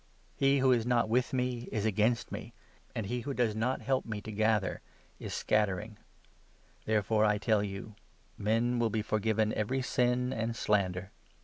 [0.35, 2.55] He who is not with me is against me,
[2.95, 4.81] and he who does 30 not help me to gather
[5.19, 5.95] is scattering.
[6.85, 7.95] Therefore, I 31 tell you,
[8.35, 11.03] men will be forgiven every sin and slander; but J8 Isji.
[11.03, 11.11] 41 8; 42.
[11.11, 11.29] i.